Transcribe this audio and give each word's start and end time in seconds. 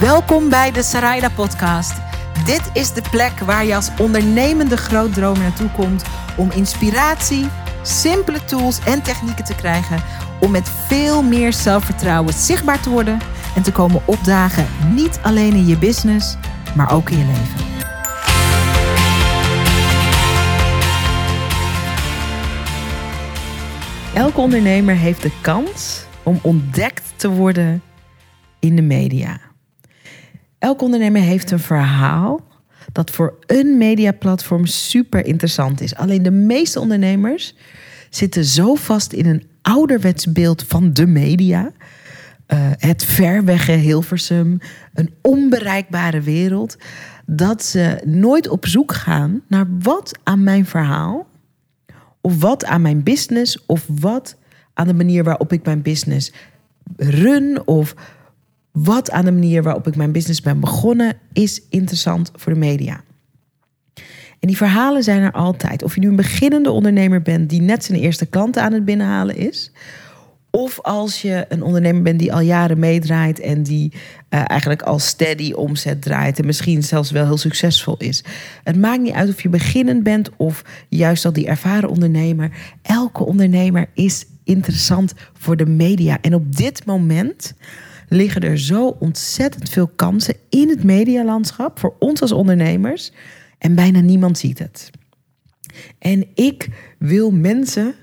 Welkom 0.00 0.48
bij 0.48 0.72
de 0.72 0.82
Sarayda 0.82 1.28
Podcast. 1.28 1.94
Dit 2.44 2.70
is 2.72 2.92
de 2.92 3.02
plek 3.10 3.38
waar 3.38 3.64
je 3.64 3.74
als 3.74 3.90
ondernemende 3.98 4.76
grootdromer 4.76 5.42
naartoe 5.42 5.70
komt 5.70 6.04
om 6.36 6.50
inspiratie, 6.50 7.48
simpele 7.82 8.44
tools 8.44 8.80
en 8.84 9.02
technieken 9.02 9.44
te 9.44 9.54
krijgen 9.54 10.02
om 10.40 10.50
met 10.50 10.68
veel 10.68 11.22
meer 11.22 11.52
zelfvertrouwen 11.52 12.34
zichtbaar 12.34 12.80
te 12.80 12.90
worden 12.90 13.18
en 13.54 13.62
te 13.62 13.72
komen 13.72 14.02
opdagen, 14.04 14.66
niet 14.94 15.18
alleen 15.22 15.52
in 15.52 15.66
je 15.66 15.78
business, 15.78 16.36
maar 16.74 16.92
ook 16.92 17.10
in 17.10 17.18
je 17.18 17.24
leven. 17.24 17.64
Elke 24.14 24.40
ondernemer 24.40 24.94
heeft 24.94 25.22
de 25.22 25.32
kans 25.40 26.04
om 26.22 26.38
ontdekt 26.42 27.12
te 27.16 27.28
worden 27.28 27.82
in 28.58 28.76
de 28.76 28.82
media. 28.82 29.46
Elke 30.58 30.84
ondernemer 30.84 31.22
heeft 31.22 31.50
een 31.50 31.58
verhaal 31.58 32.40
dat 32.92 33.10
voor 33.10 33.34
een 33.46 33.78
mediaplatform 33.78 34.66
super 34.66 35.26
interessant 35.26 35.80
is. 35.80 35.94
Alleen 35.94 36.22
de 36.22 36.30
meeste 36.30 36.80
ondernemers 36.80 37.54
zitten 38.10 38.44
zo 38.44 38.74
vast 38.74 39.12
in 39.12 39.26
een 39.26 39.46
ouderwets 39.62 40.32
beeld 40.32 40.62
van 40.62 40.92
de 40.92 41.06
media. 41.06 41.62
Uh, 42.48 42.58
het 42.76 43.04
verwegge 43.04 43.72
Hilversum, 43.72 44.58
een 44.94 45.14
onbereikbare 45.22 46.20
wereld. 46.20 46.76
Dat 47.26 47.64
ze 47.64 48.02
nooit 48.04 48.48
op 48.48 48.66
zoek 48.66 48.92
gaan 48.92 49.42
naar 49.48 49.66
wat 49.78 50.18
aan 50.22 50.42
mijn 50.42 50.66
verhaal, 50.66 51.26
of 52.20 52.40
wat 52.40 52.64
aan 52.64 52.82
mijn 52.82 53.02
business, 53.02 53.66
of 53.66 53.86
wat 54.00 54.36
aan 54.74 54.86
de 54.86 54.94
manier 54.94 55.24
waarop 55.24 55.52
ik 55.52 55.64
mijn 55.64 55.82
business 55.82 56.32
run, 56.96 57.66
of 57.66 57.94
wat 58.82 59.10
aan 59.10 59.24
de 59.24 59.32
manier 59.32 59.62
waarop 59.62 59.86
ik 59.86 59.96
mijn 59.96 60.12
business 60.12 60.40
ben 60.40 60.60
begonnen 60.60 61.16
is 61.32 61.62
interessant 61.70 62.30
voor 62.34 62.52
de 62.52 62.58
media. 62.58 63.00
En 64.40 64.48
die 64.48 64.56
verhalen 64.56 65.02
zijn 65.02 65.22
er 65.22 65.32
altijd. 65.32 65.82
Of 65.82 65.94
je 65.94 66.00
nu 66.00 66.08
een 66.08 66.16
beginnende 66.16 66.70
ondernemer 66.70 67.22
bent 67.22 67.50
die 67.50 67.60
net 67.60 67.84
zijn 67.84 67.98
eerste 67.98 68.26
klanten 68.26 68.62
aan 68.62 68.72
het 68.72 68.84
binnenhalen 68.84 69.36
is. 69.36 69.72
Of 70.50 70.80
als 70.80 71.22
je 71.22 71.44
een 71.48 71.62
ondernemer 71.62 72.02
bent 72.02 72.18
die 72.18 72.32
al 72.32 72.40
jaren 72.40 72.78
meedraait 72.78 73.40
en 73.40 73.62
die 73.62 73.92
uh, 73.92 73.98
eigenlijk 74.46 74.82
al 74.82 74.98
steady 74.98 75.52
omzet 75.52 76.02
draait 76.02 76.38
en 76.38 76.46
misschien 76.46 76.82
zelfs 76.82 77.10
wel 77.10 77.24
heel 77.24 77.38
succesvol 77.38 77.96
is. 77.98 78.24
Het 78.64 78.76
maakt 78.76 79.02
niet 79.02 79.14
uit 79.14 79.28
of 79.28 79.42
je 79.42 79.48
beginnend 79.48 80.02
bent 80.02 80.30
of 80.36 80.64
juist 80.88 81.24
al 81.24 81.32
die 81.32 81.46
ervaren 81.46 81.88
ondernemer. 81.88 82.50
Elke 82.82 83.24
ondernemer 83.24 83.88
is 83.94 84.24
interessant 84.44 85.14
voor 85.32 85.56
de 85.56 85.66
media. 85.66 86.18
En 86.20 86.34
op 86.34 86.56
dit 86.56 86.86
moment 86.86 87.54
liggen 88.08 88.42
er 88.42 88.58
zo 88.58 88.96
ontzettend 88.98 89.68
veel 89.68 89.90
kansen 89.96 90.34
in 90.48 90.68
het 90.68 90.84
medialandschap 90.84 91.78
voor 91.78 91.94
ons 91.98 92.20
als 92.20 92.32
ondernemers. 92.32 93.12
En 93.58 93.74
bijna 93.74 94.00
niemand 94.00 94.38
ziet 94.38 94.58
het. 94.58 94.90
En 95.98 96.26
ik 96.34 96.68
wil 96.98 97.30
mensen, 97.30 97.94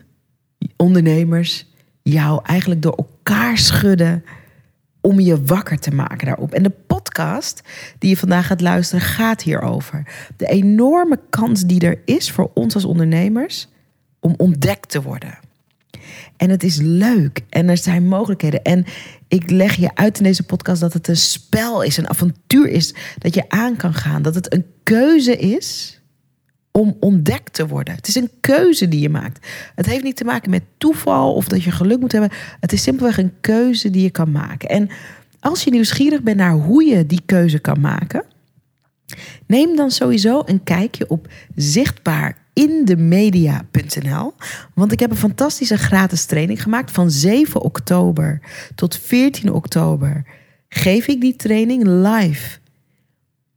ondernemers, 0.78 1.66
jou 2.02 2.40
eigenlijk 2.44 2.82
door 2.82 2.96
elkaar 2.96 3.58
schudden 3.58 4.24
om 5.02 5.20
je 5.20 5.44
wakker 5.44 5.80
te 5.80 5.94
maken 5.94 6.26
daarop. 6.26 6.54
En 6.54 6.64
de 6.64 6.72
podcast 6.88 7.62
die 8.00 8.10
je 8.10 8.18
vandaag 8.18 8.48
gaat 8.48 8.62
luisteren 8.62 9.06
gaat 9.06 9.42
hierover. 9.42 10.08
De 10.38 10.48
enorme 10.48 11.20
kans 11.30 11.62
die 11.66 11.80
er 11.80 12.02
is 12.06 12.32
voor 12.32 12.52
ons 12.54 12.74
als 12.74 12.86
ondernemers 12.86 13.68
om 14.20 14.34
ontdekt 14.38 14.90
te 14.90 15.02
worden. 15.02 15.40
En 16.44 16.50
het 16.50 16.64
is 16.64 16.78
leuk 16.82 17.42
en 17.50 17.70
er 17.70 17.78
zijn 17.78 18.08
mogelijkheden. 18.08 18.62
En 18.64 18.86
ik 19.28 19.50
leg 19.50 19.76
je 19.76 19.96
uit 19.96 20.18
in 20.18 20.24
deze 20.24 20.44
podcast 20.44 20.82
dat 20.82 20.94
het 20.94 21.08
een 21.08 21.18
spel 21.18 21.82
is, 21.82 21.98
een 21.98 22.10
avontuur 22.10 22.68
is 22.68 22.94
dat 23.18 23.34
je 23.34 23.50
aan 23.50 23.76
kan 23.76 23.94
gaan. 23.94 24.22
Dat 24.22 24.36
het 24.36 24.54
een 24.54 24.66
keuze 24.84 25.38
is 25.38 26.00
om 26.72 26.98
ontdekt 27.00 27.54
te 27.54 27.68
worden. 27.68 27.96
Het 27.96 28.08
is 28.08 28.16
een 28.16 28.30
keuze 28.42 28.88
die 28.88 29.00
je 29.00 29.10
maakt. 29.10 29.48
Het 29.76 29.86
heeft 29.86 30.04
niet 30.04 30.16
te 30.16 30.24
maken 30.24 30.50
met 30.50 30.64
toeval 30.78 31.34
of 31.34 31.48
dat 31.48 31.64
je 31.64 31.72
geluk 31.72 32.00
moet 32.00 32.12
hebben. 32.12 32.32
Het 32.60 32.74
is 32.74 32.84
simpelweg 32.84 33.18
een 33.18 33.34
keuze 33.42 33.90
die 33.90 34.04
je 34.04 34.12
kan 34.12 34.32
maken. 34.32 34.70
En 34.70 34.90
als 35.40 35.64
je 35.64 35.72
nieuwsgierig 35.72 36.22
bent 36.22 36.38
naar 36.38 36.54
hoe 36.54 36.84
je 36.84 37.06
die 37.06 37.22
keuze 37.26 37.60
kan 37.60 37.80
maken, 37.80 38.26
neem 39.48 39.76
dan 39.76 39.92
sowieso 39.92 40.42
een 40.46 40.64
kijkje 40.64 41.10
op 41.10 41.28
zichtbaar 41.56 42.38
Want 44.74 44.92
ik 44.92 45.00
heb 45.00 45.12
een 45.12 45.18
fantastische 45.18 45.78
gratis 45.78 46.26
training 46.26 46.62
gemaakt 46.62 46.92
van 46.92 47.12
7 47.12 47.62
oktober 47.62 48.42
tot 48.76 48.98
14 48.98 49.54
oktober. 49.54 50.26
Geef 50.70 51.08
ik 51.08 51.22
die 51.22 51.36
training 51.36 51.84
live 51.86 52.60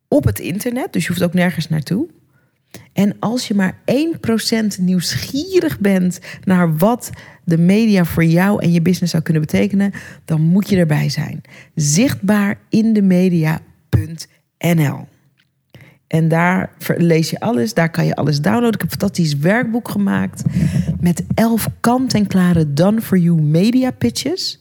op 0.08 0.24
het 0.24 0.38
internet, 0.38 0.92
dus 0.92 1.02
je 1.02 1.08
hoeft 1.08 1.22
ook 1.22 1.34
nergens 1.34 1.68
naartoe. 1.68 2.08
En 2.92 3.16
als 3.18 3.48
je 3.48 3.54
maar 3.54 3.78
1% 3.84 4.80
nieuwsgierig 4.80 5.78
bent 5.78 6.18
naar 6.44 6.76
wat 6.76 7.10
de 7.44 7.58
media 7.58 8.04
voor 8.04 8.24
jou 8.24 8.62
en 8.62 8.72
je 8.72 8.82
business 8.82 9.12
zou 9.12 9.22
kunnen 9.22 9.42
betekenen, 9.42 9.92
dan 10.24 10.40
moet 10.40 10.68
je 10.68 10.76
erbij 10.76 11.08
zijn. 11.08 11.40
Zichtbaar 11.74 12.58
in 12.68 12.92
de 12.92 13.02
media.nl. 13.02 13.56
En 16.06 16.28
daar 16.28 16.70
lees 16.96 17.30
je 17.30 17.40
alles, 17.40 17.74
daar 17.74 17.90
kan 17.90 18.06
je 18.06 18.14
alles 18.14 18.40
downloaden. 18.40 18.72
Ik 18.72 18.80
heb 18.80 18.92
een 18.92 18.98
fantastisch 18.98 19.36
werkboek 19.36 19.88
gemaakt 19.88 20.42
met 21.00 21.24
elf 21.34 21.68
kant-en-klare 21.80 22.72
done-for-you 22.72 23.40
media 23.40 23.90
pitches. 23.90 24.60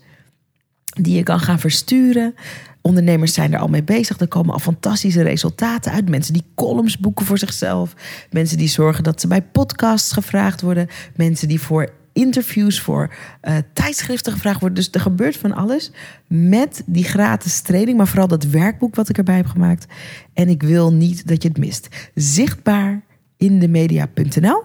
Die 0.85 1.15
je 1.15 1.23
kan 1.23 1.39
gaan 1.39 1.59
versturen. 1.59 2.35
Ondernemers 2.81 3.33
zijn 3.33 3.53
er 3.53 3.59
al 3.59 3.67
mee 3.67 3.83
bezig. 3.83 4.19
Er 4.19 4.27
komen 4.27 4.53
al 4.53 4.59
fantastische 4.59 5.21
resultaten 5.21 5.91
uit. 5.91 6.09
Mensen 6.09 6.33
die 6.33 6.45
columns 6.55 6.97
boeken 6.97 7.25
voor 7.25 7.37
zichzelf. 7.37 7.93
Mensen 8.29 8.57
die 8.57 8.67
zorgen 8.67 9.03
dat 9.03 9.21
ze 9.21 9.27
bij 9.27 9.41
podcasts 9.41 10.11
gevraagd 10.11 10.61
worden. 10.61 10.87
Mensen 11.15 11.47
die 11.47 11.61
voor 11.61 11.89
interviews 12.15 12.81
voor 12.81 13.13
uh, 13.43 13.57
tijdschriften 13.73 14.33
gevraagd 14.33 14.59
worden. 14.59 14.77
Dus 14.77 14.89
er 14.91 14.99
gebeurt 14.99 15.37
van 15.37 15.53
alles 15.53 15.91
met 16.27 16.83
die 16.85 17.03
gratis 17.03 17.61
training, 17.61 17.97
maar 17.97 18.07
vooral 18.07 18.27
dat 18.27 18.43
werkboek 18.43 18.95
wat 18.95 19.09
ik 19.09 19.17
erbij 19.17 19.35
heb 19.35 19.45
gemaakt. 19.45 19.85
En 20.33 20.49
ik 20.49 20.63
wil 20.63 20.93
niet 20.93 21.27
dat 21.27 21.41
je 21.43 21.47
het 21.47 21.57
mist. 21.57 21.87
Zichtbaar 22.13 23.01
in 23.37 23.59
de 23.59 23.67
media.nl. 23.67 24.63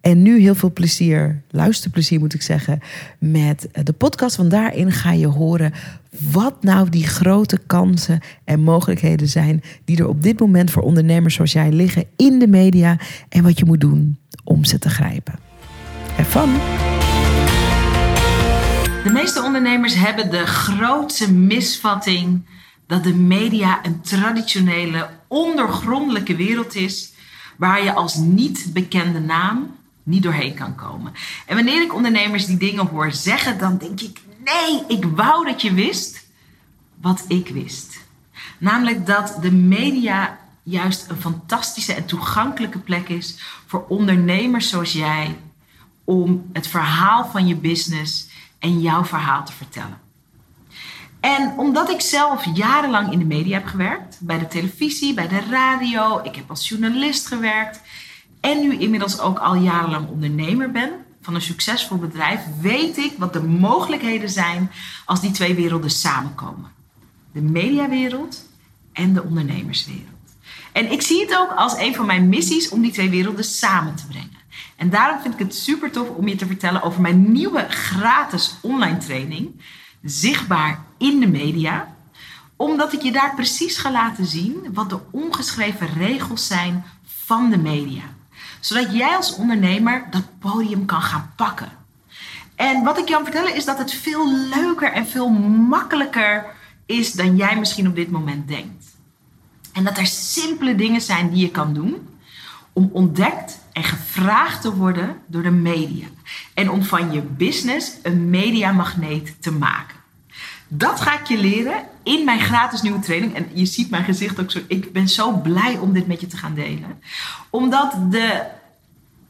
En 0.00 0.22
nu 0.22 0.40
heel 0.40 0.54
veel 0.54 0.72
plezier, 0.72 1.42
luisterplezier 1.50 2.18
moet 2.18 2.34
ik 2.34 2.42
zeggen, 2.42 2.80
met 3.18 3.68
de 3.84 3.92
podcast. 3.92 4.36
Want 4.36 4.50
daarin 4.50 4.92
ga 4.92 5.12
je 5.12 5.26
horen 5.26 5.72
wat 6.32 6.62
nou 6.62 6.88
die 6.88 7.06
grote 7.06 7.58
kansen 7.66 8.20
en 8.44 8.60
mogelijkheden 8.60 9.28
zijn 9.28 9.62
die 9.84 9.98
er 9.98 10.08
op 10.08 10.22
dit 10.22 10.40
moment 10.40 10.70
voor 10.70 10.82
ondernemers 10.82 11.34
zoals 11.34 11.52
jij 11.52 11.72
liggen 11.72 12.04
in 12.16 12.38
de 12.38 12.48
media 12.48 12.98
en 13.28 13.42
wat 13.42 13.58
je 13.58 13.64
moet 13.64 13.80
doen 13.80 14.18
om 14.44 14.64
ze 14.64 14.78
te 14.78 14.90
grijpen. 14.90 15.43
Have 16.16 16.46
De 19.04 19.10
meeste 19.12 19.42
ondernemers 19.42 19.94
hebben 19.94 20.30
de 20.30 20.46
grootste 20.46 21.32
misvatting 21.32 22.46
dat 22.86 23.04
de 23.04 23.14
media 23.14 23.80
een 23.82 24.00
traditionele, 24.00 25.10
ondergrondelijke 25.28 26.36
wereld 26.36 26.74
is 26.74 27.12
waar 27.56 27.84
je 27.84 27.92
als 27.92 28.14
niet 28.14 28.70
bekende 28.72 29.20
naam 29.20 29.76
niet 30.02 30.22
doorheen 30.22 30.54
kan 30.54 30.74
komen. 30.74 31.12
En 31.46 31.54
wanneer 31.54 31.82
ik 31.82 31.94
ondernemers 31.94 32.46
die 32.46 32.56
dingen 32.56 32.86
hoor 32.86 33.12
zeggen, 33.12 33.58
dan 33.58 33.78
denk 33.78 34.00
ik: 34.00 34.20
nee, 34.44 34.82
ik 34.88 35.04
wou 35.04 35.44
dat 35.46 35.62
je 35.62 35.72
wist 35.72 36.26
wat 37.00 37.24
ik 37.28 37.48
wist. 37.48 37.98
Namelijk 38.58 39.06
dat 39.06 39.38
de 39.40 39.52
media 39.52 40.38
juist 40.62 41.10
een 41.10 41.20
fantastische 41.20 41.94
en 41.94 42.06
toegankelijke 42.06 42.78
plek 42.78 43.08
is 43.08 43.38
voor 43.66 43.84
ondernemers 43.88 44.68
zoals 44.68 44.92
jij 44.92 45.36
om 46.04 46.50
het 46.52 46.66
verhaal 46.66 47.26
van 47.26 47.46
je 47.46 47.56
business 47.56 48.28
en 48.58 48.80
jouw 48.80 49.04
verhaal 49.04 49.44
te 49.44 49.52
vertellen. 49.52 50.00
En 51.20 51.54
omdat 51.56 51.90
ik 51.90 52.00
zelf 52.00 52.44
jarenlang 52.54 53.12
in 53.12 53.18
de 53.18 53.24
media 53.24 53.58
heb 53.58 53.66
gewerkt, 53.66 54.18
bij 54.20 54.38
de 54.38 54.46
televisie, 54.46 55.14
bij 55.14 55.28
de 55.28 55.40
radio, 55.50 56.20
ik 56.22 56.34
heb 56.34 56.50
als 56.50 56.68
journalist 56.68 57.26
gewerkt 57.26 57.80
en 58.40 58.60
nu 58.60 58.78
inmiddels 58.78 59.20
ook 59.20 59.38
al 59.38 59.54
jarenlang 59.54 60.08
ondernemer 60.08 60.70
ben 60.70 60.90
van 61.22 61.34
een 61.34 61.42
succesvol 61.42 61.98
bedrijf, 61.98 62.40
weet 62.60 62.96
ik 62.96 63.12
wat 63.18 63.32
de 63.32 63.42
mogelijkheden 63.42 64.30
zijn 64.30 64.70
als 65.04 65.20
die 65.20 65.30
twee 65.30 65.54
werelden 65.54 65.90
samenkomen. 65.90 66.70
De 67.32 67.40
mediawereld 67.40 68.48
en 68.92 69.14
de 69.14 69.22
ondernemerswereld. 69.22 70.08
En 70.72 70.92
ik 70.92 71.02
zie 71.02 71.20
het 71.20 71.36
ook 71.38 71.50
als 71.50 71.76
een 71.76 71.94
van 71.94 72.06
mijn 72.06 72.28
missies 72.28 72.68
om 72.68 72.82
die 72.82 72.92
twee 72.92 73.10
werelden 73.10 73.44
samen 73.44 73.94
te 73.94 74.06
brengen. 74.06 74.42
En 74.76 74.90
daarom 74.90 75.20
vind 75.20 75.34
ik 75.34 75.40
het 75.40 75.54
super 75.54 75.90
tof 75.90 76.08
om 76.08 76.28
je 76.28 76.36
te 76.36 76.46
vertellen 76.46 76.82
over 76.82 77.00
mijn 77.00 77.32
nieuwe 77.32 77.66
gratis 77.68 78.56
online 78.60 78.96
training. 78.96 79.60
Zichtbaar 80.02 80.84
in 80.98 81.20
de 81.20 81.26
media. 81.26 81.94
Omdat 82.56 82.92
ik 82.92 83.02
je 83.02 83.12
daar 83.12 83.34
precies 83.34 83.76
ga 83.76 83.90
laten 83.90 84.26
zien 84.26 84.66
wat 84.72 84.90
de 84.90 84.98
ongeschreven 85.10 85.88
regels 85.92 86.46
zijn 86.46 86.84
van 87.04 87.50
de 87.50 87.58
media. 87.58 88.02
Zodat 88.60 88.92
jij 88.92 89.16
als 89.16 89.34
ondernemer 89.34 90.06
dat 90.10 90.38
podium 90.38 90.84
kan 90.84 91.02
gaan 91.02 91.32
pakken. 91.36 91.72
En 92.54 92.84
wat 92.84 92.98
ik 92.98 93.08
je 93.08 93.14
kan 93.14 93.24
vertellen 93.24 93.54
is 93.54 93.64
dat 93.64 93.78
het 93.78 93.92
veel 93.92 94.28
leuker 94.30 94.92
en 94.92 95.06
veel 95.06 95.28
makkelijker 95.68 96.46
is 96.86 97.12
dan 97.12 97.36
jij 97.36 97.58
misschien 97.58 97.88
op 97.88 97.94
dit 97.94 98.10
moment 98.10 98.48
denkt. 98.48 98.84
En 99.72 99.84
dat 99.84 99.98
er 99.98 100.06
simpele 100.06 100.74
dingen 100.74 101.00
zijn 101.00 101.30
die 101.30 101.40
je 101.40 101.50
kan 101.50 101.74
doen 101.74 102.08
om 102.72 102.90
ontdekt 102.92 103.58
en 103.74 103.84
gevraagd 103.84 104.60
te 104.60 104.74
worden 104.74 105.16
door 105.26 105.42
de 105.42 105.50
media. 105.50 106.06
En 106.54 106.70
om 106.70 106.82
van 106.82 107.12
je 107.12 107.20
business 107.20 107.92
een 108.02 108.30
mediamagneet 108.30 109.42
te 109.42 109.52
maken. 109.52 109.96
Dat 110.68 111.00
ga 111.00 111.20
ik 111.20 111.26
je 111.26 111.38
leren 111.38 111.84
in 112.02 112.24
mijn 112.24 112.40
gratis 112.40 112.82
nieuwe 112.82 112.98
training. 112.98 113.34
En 113.34 113.48
je 113.52 113.66
ziet 113.66 113.90
mijn 113.90 114.04
gezicht 114.04 114.40
ook 114.40 114.50
zo. 114.50 114.60
Ik 114.68 114.92
ben 114.92 115.08
zo 115.08 115.32
blij 115.32 115.78
om 115.78 115.92
dit 115.92 116.06
met 116.06 116.20
je 116.20 116.26
te 116.26 116.36
gaan 116.36 116.54
delen. 116.54 117.02
Omdat 117.50 117.96
de 118.10 118.42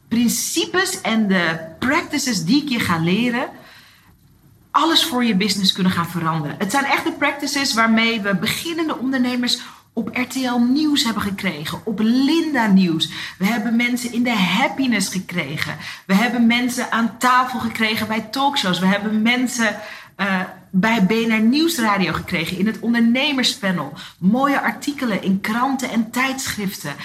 principes 0.07 1.01
en 1.01 1.27
de 1.27 1.59
practices 1.79 2.45
die 2.45 2.61
ik 2.61 2.69
je 2.69 2.79
ga 2.79 2.97
leren 2.97 3.49
alles 4.75 5.05
voor 5.05 5.23
je 5.23 5.35
business 5.35 5.71
kunnen 5.71 5.91
gaan 5.91 6.09
veranderen. 6.09 6.55
Het 6.57 6.71
zijn 6.71 6.85
echt 6.85 7.03
de 7.03 7.11
practices 7.11 7.73
waarmee 7.73 8.21
we 8.21 8.35
beginnende 8.35 8.97
ondernemers 8.97 9.59
op 9.95 10.09
RTL 10.13 10.57
Nieuws 10.57 11.03
hebben 11.03 11.23
gekregen, 11.23 11.81
op 11.83 11.99
Linda 11.99 12.67
Nieuws. 12.67 13.11
We 13.37 13.45
hebben 13.45 13.75
mensen 13.75 14.13
in 14.13 14.23
de 14.23 14.35
happiness 14.35 15.09
gekregen. 15.09 15.75
We 16.05 16.13
hebben 16.13 16.47
mensen 16.47 16.91
aan 16.91 17.17
tafel 17.17 17.59
gekregen 17.59 18.07
bij 18.07 18.21
talkshows. 18.21 18.79
We 18.79 18.85
hebben 18.85 19.21
mensen 19.21 19.75
uh, 20.17 20.39
bij 20.69 21.05
BNR 21.05 21.41
Nieuwsradio 21.41 22.13
gekregen 22.13 22.57
in 22.57 22.65
het 22.65 22.79
ondernemerspanel. 22.79 23.93
Mooie 24.17 24.61
artikelen 24.61 25.23
in 25.23 25.41
kranten 25.41 25.89
en 25.89 26.11
tijdschriften. 26.11 26.95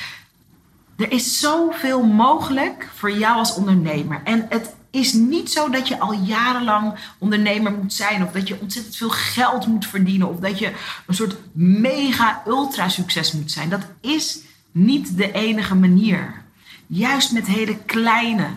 Er 0.97 1.13
is 1.13 1.41
zoveel 1.41 2.03
mogelijk 2.03 2.89
voor 2.95 3.13
jou 3.13 3.37
als 3.37 3.55
ondernemer. 3.55 4.21
En 4.25 4.47
het 4.49 4.75
is 4.91 5.13
niet 5.13 5.51
zo 5.51 5.69
dat 5.69 5.89
je 5.89 5.99
al 5.99 6.13
jarenlang 6.13 6.95
ondernemer 7.19 7.73
moet 7.73 7.93
zijn 7.93 8.25
of 8.25 8.33
dat 8.33 8.49
je 8.49 8.61
ontzettend 8.61 8.97
veel 8.97 9.11
geld 9.11 9.67
moet 9.67 9.87
verdienen 9.87 10.29
of 10.29 10.39
dat 10.39 10.59
je 10.59 10.73
een 11.07 11.15
soort 11.15 11.37
mega 11.53 12.43
ultra 12.47 12.89
succes 12.89 13.33
moet 13.33 13.51
zijn. 13.51 13.69
Dat 13.69 13.87
is 14.01 14.39
niet 14.73 15.17
de 15.17 15.33
enige 15.33 15.75
manier. 15.75 16.43
Juist 16.87 17.33
met 17.33 17.47
hele 17.47 17.77
kleine 17.77 18.49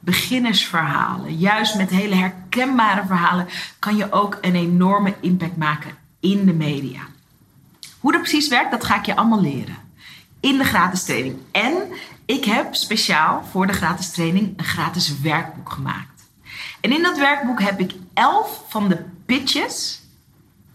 beginnersverhalen, 0.00 1.36
juist 1.36 1.74
met 1.74 1.90
hele 1.90 2.14
herkenbare 2.14 3.06
verhalen 3.06 3.48
kan 3.78 3.96
je 3.96 4.12
ook 4.12 4.38
een 4.40 4.54
enorme 4.54 5.14
impact 5.20 5.56
maken 5.56 5.96
in 6.20 6.46
de 6.46 6.52
media. 6.52 7.00
Hoe 8.00 8.12
dat 8.12 8.20
precies 8.20 8.48
werkt, 8.48 8.70
dat 8.70 8.84
ga 8.84 8.98
ik 8.98 9.06
je 9.06 9.16
allemaal 9.16 9.40
leren 9.40 9.87
in 10.40 10.58
de 10.58 10.64
gratis 10.64 11.04
training. 11.04 11.36
En 11.52 11.74
ik 12.24 12.44
heb 12.44 12.74
speciaal 12.74 13.44
voor 13.50 13.66
de 13.66 13.72
gratis 13.72 14.10
training 14.10 14.52
een 14.56 14.64
gratis 14.64 15.20
werkboek 15.20 15.70
gemaakt. 15.70 16.22
En 16.80 16.92
in 16.92 17.02
dat 17.02 17.18
werkboek 17.18 17.60
heb 17.60 17.80
ik 17.80 17.92
elf 18.14 18.62
van 18.68 18.88
de 18.88 19.04
pitches, 19.26 20.00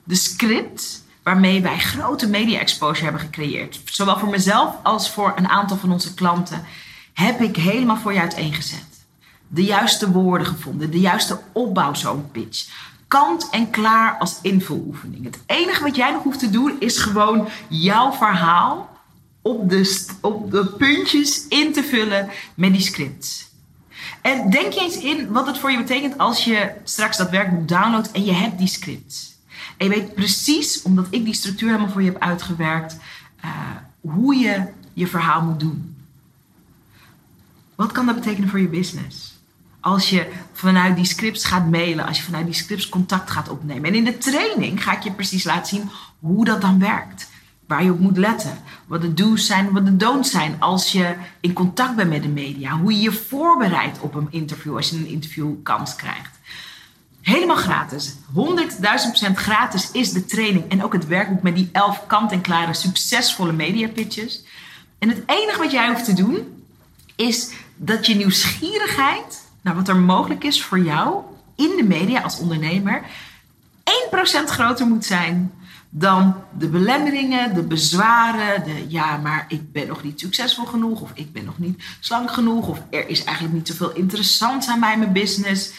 de 0.03 0.15
scripts, 0.15 1.01
waarmee 1.23 1.61
wij 1.61 1.79
grote 1.79 2.27
media 2.27 2.59
exposure 2.59 3.03
hebben 3.03 3.21
gecreëerd. 3.21 3.81
Zowel 3.85 4.19
voor 4.19 4.29
mezelf 4.29 4.75
als 4.83 5.09
voor 5.09 5.33
een 5.35 5.47
aantal 5.47 5.77
van 5.77 5.91
onze 5.91 6.13
klanten 6.13 6.65
heb 7.13 7.41
ik 7.41 7.55
helemaal 7.55 7.97
voor 7.97 8.13
je 8.13 8.19
uiteengezet. 8.19 8.85
De 9.47 9.63
juiste 9.63 10.11
woorden 10.11 10.47
gevonden, 10.47 10.91
de 10.91 10.99
juiste 10.99 11.39
opbouw 11.51 11.93
zo'n 11.93 12.31
pitch. 12.31 12.67
Kant 13.07 13.49
en 13.51 13.69
klaar 13.69 14.17
als 14.17 14.39
invuloefening. 14.41 15.25
Het 15.25 15.39
enige 15.45 15.83
wat 15.83 15.95
jij 15.95 16.11
nog 16.11 16.23
hoeft 16.23 16.39
te 16.39 16.49
doen 16.49 16.75
is 16.79 16.97
gewoon 16.97 17.47
jouw 17.67 18.11
verhaal 18.11 18.92
op 19.43 19.69
de, 19.69 20.07
op 20.21 20.51
de 20.51 20.65
puntjes 20.65 21.47
in 21.47 21.73
te 21.73 21.83
vullen 21.83 22.29
met 22.55 22.71
die 22.71 22.81
scripts. 22.81 23.51
En 24.21 24.49
denk 24.49 24.73
eens 24.73 24.97
in 24.97 25.31
wat 25.31 25.47
het 25.47 25.57
voor 25.57 25.71
je 25.71 25.77
betekent 25.77 26.17
als 26.17 26.43
je 26.43 26.71
straks 26.83 27.17
dat 27.17 27.29
werkboek 27.29 27.67
downloadt 27.67 28.11
en 28.11 28.25
je 28.25 28.31
hebt 28.31 28.57
die 28.57 28.67
scripts. 28.67 29.37
En 29.77 29.85
je 29.85 29.93
weet 29.93 30.13
precies, 30.13 30.81
omdat 30.81 31.07
ik 31.09 31.25
die 31.25 31.33
structuur 31.33 31.67
helemaal 31.67 31.89
voor 31.89 32.03
je 32.03 32.11
heb 32.11 32.21
uitgewerkt, 32.21 32.97
uh, 33.45 33.51
hoe 34.01 34.35
je 34.35 34.67
je 34.93 35.07
verhaal 35.07 35.41
moet 35.41 35.59
doen. 35.59 35.95
Wat 37.75 37.91
kan 37.91 38.05
dat 38.05 38.15
betekenen 38.15 38.49
voor 38.49 38.59
je 38.59 38.67
business? 38.67 39.41
Als 39.79 40.09
je 40.09 40.31
vanuit 40.53 40.95
die 40.95 41.05
scripts 41.05 41.45
gaat 41.45 41.69
mailen, 41.69 42.05
als 42.05 42.17
je 42.17 42.23
vanuit 42.23 42.45
die 42.45 42.53
scripts 42.53 42.89
contact 42.89 43.31
gaat 43.31 43.49
opnemen. 43.49 43.83
En 43.83 43.95
in 43.95 44.03
de 44.03 44.17
training 44.17 44.83
ga 44.83 44.95
ik 44.95 45.03
je 45.03 45.11
precies 45.11 45.43
laten 45.43 45.67
zien 45.67 45.89
hoe 46.19 46.45
dat 46.45 46.61
dan 46.61 46.79
werkt 46.79 47.29
waar 47.67 47.83
je 47.83 47.91
op 47.91 47.99
moet 47.99 48.17
letten. 48.17 48.57
Wat 48.87 49.01
de 49.01 49.13
do's 49.13 49.45
zijn, 49.45 49.71
wat 49.71 49.85
de 49.85 49.97
don'ts 49.97 50.31
zijn 50.31 50.55
als 50.59 50.91
je 50.91 51.15
in 51.39 51.53
contact 51.53 51.95
bent 51.95 52.09
met 52.09 52.23
de 52.23 52.29
media. 52.29 52.77
Hoe 52.77 52.93
je 52.93 53.01
je 53.01 53.11
voorbereidt 53.11 53.99
op 53.99 54.15
een 54.15 54.27
interview 54.29 54.75
als 54.75 54.89
je 54.89 54.95
een 54.95 55.07
interviewkans 55.07 55.95
krijgt. 55.95 56.39
Helemaal 57.21 57.55
gratis. 57.55 58.15
100.000% 58.35 59.33
gratis 59.35 59.91
is 59.91 60.11
de 60.11 60.25
training 60.25 60.69
en 60.69 60.83
ook 60.83 60.93
het 60.93 61.07
werkboek 61.07 61.41
met 61.41 61.55
die 61.55 61.69
11 61.71 62.07
kant-en-klare 62.07 62.73
succesvolle 62.73 63.51
media 63.51 63.87
pitches. 63.87 64.43
En 64.99 65.09
het 65.09 65.23
enige 65.25 65.59
wat 65.59 65.71
jij 65.71 65.87
hoeft 65.87 66.05
te 66.05 66.13
doen 66.13 66.63
is 67.15 67.51
dat 67.75 68.05
je 68.05 68.15
nieuwsgierigheid 68.15 69.43
naar 69.61 69.75
wat 69.75 69.87
er 69.87 69.95
mogelijk 69.95 70.43
is 70.43 70.63
voor 70.63 70.79
jou 70.79 71.23
in 71.55 71.73
de 71.77 71.83
media 71.83 72.21
als 72.21 72.39
ondernemer 72.39 73.01
1% 73.83 73.83
groter 74.45 74.87
moet 74.87 75.05
zijn 75.05 75.51
dan 75.95 76.35
de 76.57 76.67
belemmeringen, 76.67 77.53
de 77.53 77.63
bezwaren, 77.63 78.63
de 78.63 78.85
ja, 78.87 79.17
maar 79.17 79.45
ik 79.47 79.71
ben 79.71 79.87
nog 79.87 80.03
niet 80.03 80.19
succesvol 80.19 80.65
genoeg, 80.65 81.01
of 81.01 81.11
ik 81.13 81.33
ben 81.33 81.45
nog 81.45 81.59
niet 81.59 81.83
slank 81.99 82.31
genoeg, 82.31 82.67
of 82.67 82.81
er 82.89 83.07
is 83.07 83.23
eigenlijk 83.23 83.55
niet 83.55 83.67
zoveel 83.67 83.91
interessants 83.91 84.67
aan 84.67 84.79
mij, 84.79 84.97
mijn 84.97 85.11
business. 85.11 85.71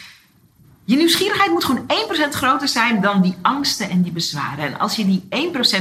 Je 0.84 0.96
nieuwsgierigheid 0.96 1.50
moet 1.50 1.64
gewoon 1.64 1.86
1% 1.86 1.92
groter 2.30 2.68
zijn 2.68 3.00
dan 3.00 3.22
die 3.22 3.34
angsten 3.42 3.90
en 3.90 4.02
die 4.02 4.12
bezwaren. 4.12 4.64
En 4.64 4.78
als 4.78 4.96
je 4.96 5.04
die 5.04 5.24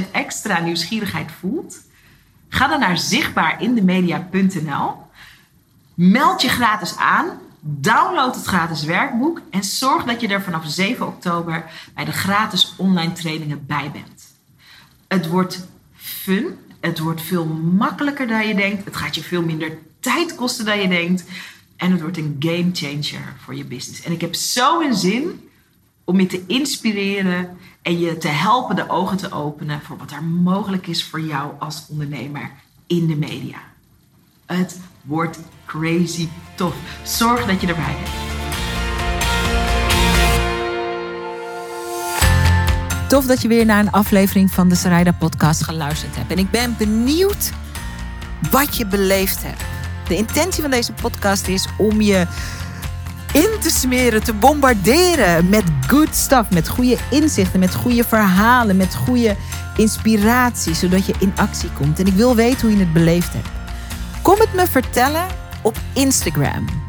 1% 0.08 0.12
extra 0.12 0.60
nieuwsgierigheid 0.60 1.32
voelt, 1.40 1.78
ga 2.50 2.68
dan 2.68 2.80
naar 2.80 2.98
zichtbaarindemedia.nl, 2.98 4.96
meld 5.94 6.42
je 6.42 6.50
gratis 6.50 6.98
aan, 6.98 7.28
download 7.60 8.36
het 8.36 8.46
gratis 8.46 8.84
werkboek 8.84 9.42
en 9.50 9.64
zorg 9.64 10.04
dat 10.04 10.22
je 10.22 10.28
er 10.28 10.42
vanaf 10.42 10.64
7 10.68 11.08
oktober 11.08 11.66
bij 11.94 12.06
de 12.06 12.12
gratis 12.12 12.74
online 12.78 13.12
trainingen 13.12 13.66
bij 13.66 13.92
bent. 13.92 14.13
Het 15.14 15.28
wordt 15.28 15.68
fun. 15.96 16.58
Het 16.80 17.00
wordt 17.00 17.22
veel 17.22 17.46
makkelijker 17.78 18.28
dan 18.28 18.48
je 18.48 18.56
denkt. 18.56 18.86
Het 18.86 18.96
gaat 18.96 19.16
je 19.16 19.24
veel 19.24 19.42
minder 19.42 19.78
tijd 20.00 20.36
kosten 20.36 20.66
dan 20.66 20.82
je 20.82 20.88
denkt. 20.88 21.24
En 21.76 21.92
het 21.92 22.02
wordt 22.02 22.18
een 22.18 22.36
game 22.40 22.70
changer 22.74 23.34
voor 23.44 23.56
je 23.56 23.66
business. 23.66 24.02
En 24.02 24.12
ik 24.12 24.22
heb 24.22 24.36
zo 24.36 24.82
een 24.82 24.96
zin 24.96 25.50
om 26.04 26.20
je 26.20 26.26
te 26.26 26.44
inspireren 26.48 27.58
en 27.82 28.00
je 28.00 28.18
te 28.18 28.28
helpen 28.28 28.76
de 28.76 28.90
ogen 28.90 29.18
te 29.18 29.32
openen 29.32 29.82
voor 29.82 29.98
wat 29.98 30.12
er 30.12 30.24
mogelijk 30.24 30.88
is 30.88 31.04
voor 31.04 31.22
jou 31.22 31.52
als 31.60 31.86
ondernemer 31.90 32.52
in 32.88 33.08
de 33.08 33.16
media. 33.16 33.58
Het 34.46 34.80
wordt 35.02 35.40
crazy 35.66 36.28
tof. 36.56 36.76
Zorg 37.04 37.46
dat 37.46 37.62
je 37.62 37.68
erbij 37.68 37.96
bent. 38.04 38.33
Tof 43.14 43.26
dat 43.26 43.42
je 43.42 43.48
weer 43.48 43.66
naar 43.66 43.80
een 43.80 43.92
aflevering 43.92 44.52
van 44.52 44.70
de 44.70 44.76
Sarayda 44.76 45.12
podcast 45.12 45.64
geluisterd 45.64 46.16
hebt. 46.16 46.32
En 46.32 46.38
ik 46.38 46.52
ben 46.52 46.76
benieuwd 46.78 47.52
wat 48.52 48.78
je 48.78 48.86
beleefd 48.86 49.44
hebt. 49.44 49.62
De 50.08 50.16
intentie 50.16 50.62
van 50.62 50.72
deze 50.72 50.94
podcast 50.94 51.48
is 51.48 51.68
om 51.78 52.02
je 52.02 52.28
in 53.34 53.50
te 53.60 53.70
smeren, 53.70 54.24
te 54.24 54.34
bombarderen 54.34 55.50
met 55.50 55.64
good 55.88 56.16
stuff, 56.16 56.50
met 56.50 56.68
goede 56.68 56.98
inzichten, 57.12 57.60
met 57.60 57.76
goede 57.76 58.04
verhalen, 58.04 58.78
met 58.78 58.96
goede 58.96 59.36
inspiratie, 59.78 60.74
zodat 60.74 61.06
je 61.06 61.14
in 61.20 61.34
actie 61.36 61.70
komt. 61.72 62.00
En 62.00 62.06
ik 62.06 62.14
wil 62.14 62.36
weten 62.36 62.62
hoe 62.62 62.78
je 62.78 62.84
het 62.84 62.94
beleefd 62.94 63.34
hebt. 63.34 63.50
Kom 64.22 64.40
het 64.40 64.54
me 64.54 64.68
vertellen 64.68 65.28
op 65.62 65.78
Instagram. 65.94 66.83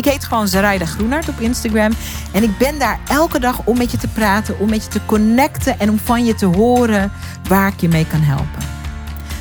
Ik 0.00 0.06
heet 0.06 0.24
gewoon 0.24 0.48
Zaraida 0.48 0.86
Groenart 0.86 1.28
op 1.28 1.40
Instagram. 1.40 1.92
En 2.32 2.42
ik 2.42 2.58
ben 2.58 2.78
daar 2.78 3.00
elke 3.08 3.38
dag 3.38 3.60
om 3.64 3.78
met 3.78 3.90
je 3.90 3.96
te 3.96 4.08
praten, 4.08 4.58
om 4.58 4.70
met 4.70 4.84
je 4.84 4.90
te 4.90 5.00
connecten 5.06 5.78
en 5.78 5.90
om 5.90 5.98
van 5.98 6.24
je 6.24 6.34
te 6.34 6.46
horen 6.46 7.12
waar 7.48 7.68
ik 7.68 7.80
je 7.80 7.88
mee 7.88 8.06
kan 8.06 8.20
helpen. 8.20 8.62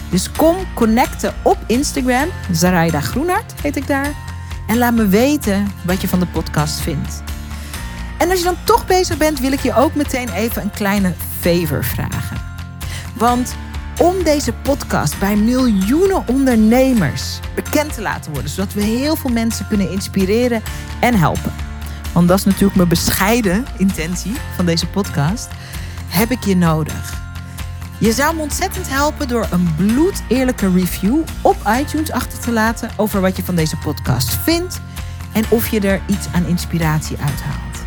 Dus 0.10 0.32
kom 0.32 0.56
connecten 0.74 1.34
op 1.42 1.58
Instagram. 1.68 2.30
Zaraida 2.52 3.00
Groenart 3.00 3.54
heet 3.62 3.76
ik 3.76 3.88
daar. 3.88 4.14
En 4.68 4.78
laat 4.78 4.94
me 4.94 5.08
weten 5.08 5.72
wat 5.86 6.02
je 6.02 6.08
van 6.08 6.20
de 6.20 6.28
podcast 6.28 6.80
vindt. 6.80 7.24
En 8.18 8.30
als 8.30 8.40
je 8.40 8.46
dan 8.46 8.58
toch 8.64 8.88
bezig 8.88 9.18
bent, 9.18 9.40
wil 9.40 9.52
ik 9.52 9.62
je 9.62 9.76
ook 9.76 9.96
meteen 9.96 10.30
even 10.30 10.62
een 10.62 10.72
kleine 10.72 11.14
favor 11.40 11.84
vragen. 11.84 12.38
Want 13.14 13.56
om 14.00 14.24
deze 14.24 14.54
podcast 14.54 15.20
bij 15.20 15.36
miljoenen 15.36 16.28
ondernemers 16.28 17.40
bekend 17.56 17.94
te 17.94 18.02
laten 18.02 18.32
worden, 18.32 18.52
zodat 18.52 18.74
we 18.74 18.82
heel 18.82 19.16
veel 19.16 19.30
mensen 19.30 19.68
kunnen 19.68 19.92
inspireren 19.92 20.62
en 21.00 21.16
helpen. 21.16 21.54
Want 22.14 22.28
dat 22.28 22.38
is 22.38 22.46
natuurlijk 22.46 22.76
mijn 22.76 22.88
bescheiden 22.88 23.66
intentie 23.78 24.34
van 24.56 24.66
deze 24.66 24.88
podcast. 24.88 25.48
Heb 26.08 26.32
ik 26.32 26.44
je 26.44 26.56
nodig? 26.56 27.22
Je 27.98 28.12
zou 28.12 28.36
me 28.36 28.42
ontzettend 28.42 28.90
helpen 28.90 29.28
door 29.28 29.48
een 29.52 29.76
bloedeerlijke 29.76 30.72
review 30.72 31.22
op 31.42 31.58
iTunes 31.80 32.12
achter 32.12 32.40
te 32.40 32.52
laten 32.52 32.90
over 32.98 33.22
wat 33.22 33.36
je 33.36 33.44
van 33.44 33.56
deze 33.56 33.78
podcast 33.78 34.36
vindt 34.36 34.82
en 35.34 35.44
of 35.50 35.68
je 35.68 35.80
er 35.80 36.02
iets 36.08 36.28
aan 36.34 36.46
inspiratie 36.46 37.18
uithaalt. 37.18 37.86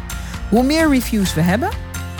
Hoe 0.48 0.62
meer 0.62 0.88
reviews 0.88 1.34
we 1.34 1.40
hebben, 1.40 1.70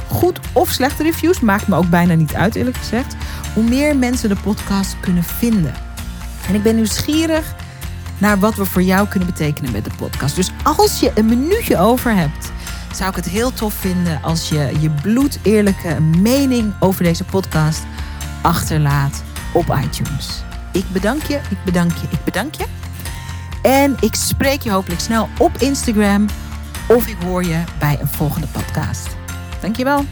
goed 0.09 0.39
of 0.53 0.71
slechte 0.71 1.03
reviews, 1.03 1.41
maakt 1.41 1.69
me 1.69 1.77
ook 1.77 1.91
bijna 1.91 2.15
niet 2.15 2.35
uit 2.35 2.55
eerlijk 2.55 2.77
gezegd, 2.77 3.17
hoe 3.55 3.65
meer 3.65 3.97
mensen 3.97 4.29
de 4.29 4.37
podcast 4.43 5.01
kunnen 5.01 5.25
vinden. 5.25 5.75
En 6.49 6.55
ik 6.55 6.63
ben 6.63 6.75
nieuwsgierig 6.75 7.55
naar 8.19 8.39
wat 8.39 8.55
we 8.55 8.65
voor 8.65 8.83
jou 8.83 9.09
kunnen 9.09 9.29
betekenen 9.29 9.73
met 9.73 9.85
de 9.85 9.91
podcast. 9.97 10.37
Dus 10.37 10.51
als 10.63 11.01
je 11.01 11.13
een 11.15 11.27
minuutje 11.27 11.79
over 11.79 12.15
hebt, 12.15 12.53
zou 12.95 13.11
ik 13.11 13.17
het 13.17 13.29
heel 13.29 13.53
tof 13.53 13.75
vinden 13.75 14.23
als 14.23 14.49
je 14.49 14.73
je 14.81 14.91
bloedeerlijke 14.91 16.01
mening 16.01 16.73
over 16.81 17.03
deze 17.03 17.25
podcast 17.25 17.83
achterlaat 18.43 19.23
op 19.53 19.79
iTunes. 19.85 20.43
Ik 20.73 20.85
bedank 20.93 21.23
je, 21.23 21.35
ik 21.35 21.65
bedank 21.65 21.93
je, 21.93 22.07
ik 22.11 22.25
bedank 22.25 22.55
je. 22.55 22.65
En 23.63 23.97
ik 24.01 24.15
spreek 24.15 24.63
je 24.63 24.71
hopelijk 24.71 25.01
snel 25.01 25.29
op 25.39 25.57
Instagram 25.59 26.27
of 26.89 27.07
ik 27.07 27.17
hoor 27.25 27.45
je 27.45 27.63
bij 27.79 27.99
een 28.01 28.09
volgende 28.09 28.47
podcast. 28.47 29.09
Dankjewel. 29.61 30.05